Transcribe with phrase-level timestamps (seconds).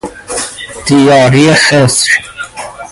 [0.85, 2.09] دیاری خزر